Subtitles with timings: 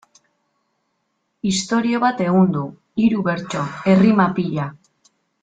[1.49, 2.65] Istorio bat ehundu,
[3.05, 3.63] hiru bertso,
[3.95, 4.69] errima pila...